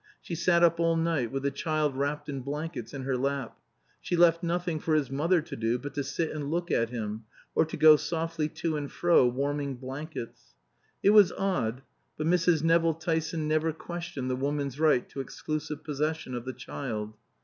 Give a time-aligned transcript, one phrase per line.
[0.19, 3.59] She sat up all night with the child wrapped in blankets in her lap.
[4.01, 7.25] She left nothing for his mother to do but to sit and look at him,
[7.53, 10.55] or go softly to and fro, warming blankets.
[11.03, 11.83] (It was odd,
[12.17, 12.63] but Mrs.
[12.63, 17.13] Nevill Tyson never questioned the woman's right to exclusive possession of the child.)